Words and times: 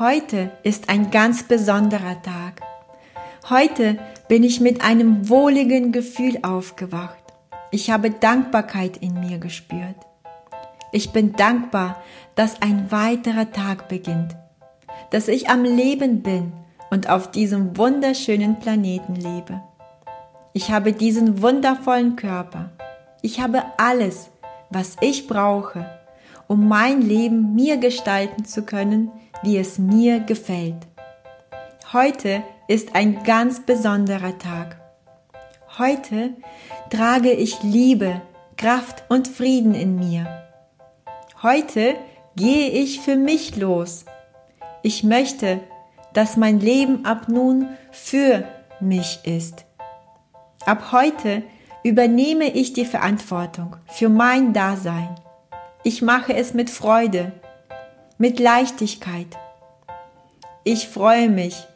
Heute 0.00 0.50
ist 0.62 0.88
ein 0.88 1.10
ganz 1.10 1.42
besonderer 1.42 2.22
Tag. 2.22 2.62
Heute 3.50 3.98
bin 4.28 4.44
ich 4.44 4.58
mit 4.58 4.80
einem 4.80 5.28
wohligen 5.28 5.92
Gefühl 5.92 6.38
aufgewacht. 6.40 7.22
Ich 7.70 7.90
habe 7.90 8.10
Dankbarkeit 8.10 8.96
in 8.96 9.20
mir 9.20 9.36
gespürt. 9.36 9.96
Ich 10.90 11.12
bin 11.12 11.34
dankbar, 11.34 12.00
dass 12.34 12.62
ein 12.62 12.90
weiterer 12.90 13.52
Tag 13.52 13.90
beginnt, 13.90 14.36
dass 15.10 15.28
ich 15.28 15.50
am 15.50 15.64
Leben 15.64 16.22
bin 16.22 16.54
und 16.90 17.10
auf 17.10 17.30
diesem 17.30 17.76
wunderschönen 17.76 18.58
Planeten 18.58 19.16
lebe. 19.16 19.60
Ich 20.54 20.70
habe 20.70 20.94
diesen 20.94 21.42
wundervollen 21.42 22.16
Körper. 22.16 22.70
Ich 23.20 23.38
habe 23.38 23.64
alles, 23.76 24.30
was 24.70 24.96
ich 25.02 25.26
brauche, 25.26 25.84
um 26.48 26.68
mein 26.68 27.02
Leben 27.02 27.54
mir 27.54 27.76
gestalten 27.76 28.46
zu 28.46 28.62
können, 28.62 29.10
wie 29.42 29.58
es 29.58 29.78
mir 29.78 30.20
gefällt. 30.20 30.86
Heute 31.92 32.42
ist 32.68 32.94
ein 32.94 33.24
ganz 33.24 33.60
besonderer 33.60 34.38
Tag. 34.38 34.80
Heute 35.78 36.34
trage 36.90 37.32
ich 37.32 37.62
Liebe, 37.62 38.20
Kraft 38.56 39.04
und 39.08 39.28
Frieden 39.28 39.74
in 39.74 39.96
mir. 39.96 40.44
Heute 41.42 41.96
gehe 42.36 42.68
ich 42.68 43.00
für 43.00 43.16
mich 43.16 43.56
los. 43.56 44.04
Ich 44.82 45.04
möchte, 45.04 45.60
dass 46.12 46.36
mein 46.36 46.60
Leben 46.60 47.04
ab 47.04 47.28
nun 47.28 47.68
für 47.90 48.44
mich 48.80 49.20
ist. 49.24 49.64
Ab 50.66 50.92
heute 50.92 51.42
übernehme 51.82 52.50
ich 52.50 52.72
die 52.72 52.84
Verantwortung 52.84 53.76
für 53.86 54.08
mein 54.08 54.52
Dasein. 54.52 55.14
Ich 55.82 56.02
mache 56.02 56.34
es 56.34 56.52
mit 56.52 56.68
Freude, 56.68 57.32
mit 58.20 58.38
Leichtigkeit. 58.38 59.38
Ich 60.62 60.88
freue 60.88 61.30
mich, 61.30 61.66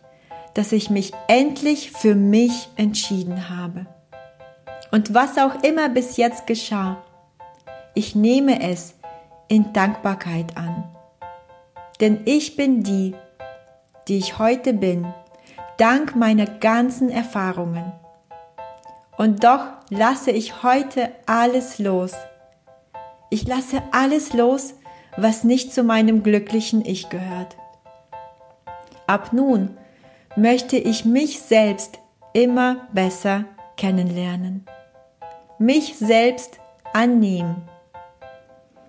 dass 0.52 0.72
ich 0.72 0.90
mich 0.90 1.12
endlich 1.26 1.90
für 1.90 2.14
mich 2.14 2.68
entschieden 2.76 3.48
habe. 3.48 3.86
Und 4.92 5.14
was 5.14 5.38
auch 5.38 5.62
immer 5.62 5.88
bis 5.88 6.18
jetzt 6.18 6.46
geschah, 6.46 7.02
ich 7.94 8.14
nehme 8.14 8.60
es 8.60 8.94
in 9.48 9.72
Dankbarkeit 9.72 10.54
an. 10.58 10.84
Denn 12.02 12.20
ich 12.26 12.56
bin 12.56 12.82
die, 12.82 13.14
die 14.06 14.18
ich 14.18 14.38
heute 14.38 14.74
bin, 14.74 15.06
dank 15.78 16.14
meiner 16.14 16.46
ganzen 16.46 17.08
Erfahrungen. 17.08 17.90
Und 19.16 19.44
doch 19.44 19.64
lasse 19.88 20.30
ich 20.30 20.62
heute 20.62 21.10
alles 21.24 21.78
los. 21.78 22.12
Ich 23.30 23.46
lasse 23.46 23.82
alles 23.92 24.34
los, 24.34 24.74
was 25.16 25.44
nicht 25.44 25.72
zu 25.72 25.82
meinem 25.82 26.22
glücklichen 26.22 26.84
Ich 26.84 27.08
gehört. 27.08 27.56
Ab 29.06 29.32
nun 29.32 29.76
möchte 30.36 30.76
ich 30.76 31.04
mich 31.04 31.40
selbst 31.40 31.98
immer 32.32 32.88
besser 32.92 33.44
kennenlernen, 33.76 34.64
mich 35.58 35.96
selbst 35.96 36.58
annehmen 36.92 37.68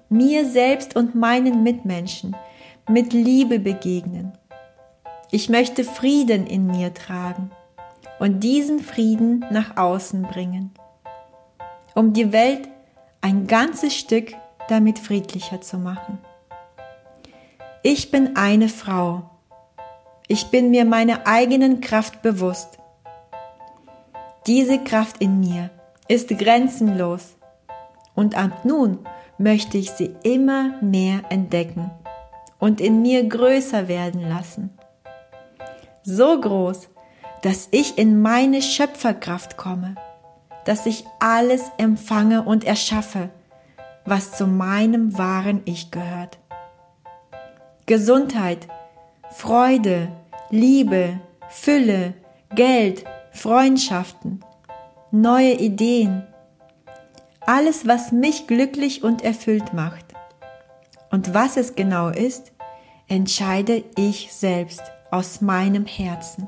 mir 0.10 0.46
selbst 0.46 0.96
und 0.96 1.16
meinen 1.16 1.64
Mitmenschen 1.64 2.36
mit 2.88 3.14
Liebe 3.14 3.60
begegnen. 3.60 4.34
Ich 5.32 5.50
möchte 5.50 5.84
Frieden 5.84 6.48
in 6.48 6.68
mir 6.68 6.94
tragen 6.94 7.52
und 8.20 8.42
diesen 8.42 8.80
Frieden 8.80 9.46
nach 9.52 9.78
außen 9.78 10.24
bringen, 10.24 10.72
um 11.96 12.14
die 12.14 12.32
Welt 12.32 12.70
ein 13.22 13.48
ganzes 13.48 13.96
Stück 13.96 14.34
damit 14.70 15.00
friedlicher 15.00 15.62
zu 15.62 15.78
machen. 15.78 16.20
Ich 17.84 18.12
bin 18.12 18.36
eine 18.36 18.70
Frau. 18.70 19.30
Ich 20.28 20.48
bin 20.48 20.72
mir 20.72 20.86
meiner 20.86 21.28
eigenen 21.28 21.82
Kraft 21.82 22.22
bewusst. 22.22 22.80
Diese 24.48 24.84
Kraft 24.84 25.22
in 25.22 25.40
mir 25.40 25.70
ist 26.08 26.30
grenzenlos 26.30 27.36
und 28.16 28.36
ab 28.36 28.64
nun 28.64 29.00
möchte 29.38 29.78
ich 29.78 29.92
sie 29.92 30.16
immer 30.24 30.82
mehr 30.82 31.22
entdecken 31.30 31.92
und 32.60 32.82
in 32.82 33.02
mir 33.02 33.28
größer 33.28 33.88
werden 33.88 34.22
lassen. 34.22 34.78
So 36.04 36.40
groß, 36.40 36.90
dass 37.42 37.68
ich 37.72 37.98
in 37.98 38.22
meine 38.22 38.62
Schöpferkraft 38.62 39.58
komme, 39.58 39.96
dass 40.66 40.86
ich 40.86 41.06
alles 41.20 41.72
empfange 41.78 42.44
und 42.44 42.64
erschaffe, 42.64 43.30
was 44.06 44.32
zu 44.32 44.48
meinem 44.48 45.18
wahren 45.18 45.62
Ich 45.66 45.92
gehört. 45.92 46.38
Gesundheit, 47.86 48.68
Freude, 49.32 50.10
Liebe, 50.50 51.20
Fülle, 51.50 52.14
Geld, 52.54 53.04
Freundschaften, 53.32 54.44
neue 55.12 55.54
Ideen, 55.54 56.26
alles, 57.42 57.88
was 57.88 58.12
mich 58.12 58.48
glücklich 58.48 59.04
und 59.04 59.24
erfüllt 59.24 59.74
macht. 59.74 60.06
Und 61.12 61.34
was 61.34 61.58
es 61.58 61.76
genau 61.76 62.10
ist, 62.10 62.52
entscheide 63.08 63.84
ich 63.96 64.34
selbst 64.34 64.82
aus 65.12 65.42
meinem 65.42 65.86
Herzen. 65.86 66.48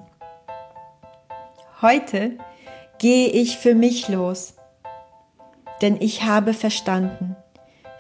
Heute 1.81 2.37
gehe 2.97 3.27
ich 3.27 3.57
für 3.57 3.75
mich 3.75 4.09
los, 4.09 4.55
denn 5.81 5.97
ich 6.01 6.23
habe 6.23 6.53
verstanden, 6.53 7.35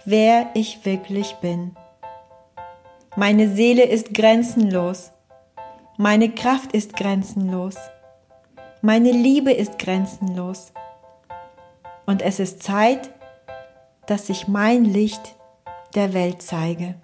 wer 0.07 0.51
ich 0.53 0.85
wirklich 0.85 1.35
bin. 1.41 1.75
Meine 3.17 3.49
Seele 3.49 3.83
ist 3.83 4.13
grenzenlos, 4.13 5.11
meine 5.97 6.29
Kraft 6.29 6.71
ist 6.71 6.95
grenzenlos, 6.95 7.75
meine 8.81 9.11
Liebe 9.11 9.51
ist 9.51 9.77
grenzenlos 9.77 10.71
und 12.05 12.21
es 12.21 12.39
ist 12.39 12.63
Zeit, 12.63 13.11
dass 14.05 14.29
ich 14.29 14.47
mein 14.47 14.85
Licht 14.85 15.35
der 15.93 16.13
Welt 16.13 16.41
zeige. 16.41 16.95